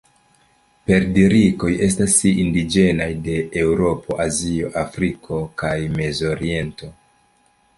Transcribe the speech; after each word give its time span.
Perdrikoj 0.85 1.69
estas 1.87 2.15
indiĝenaj 2.31 3.09
de 3.27 3.37
Eŭropo, 3.65 4.17
Azio, 4.25 4.73
Afriko, 4.85 5.43
kaj 5.65 5.75
Mezoriento. 6.01 6.91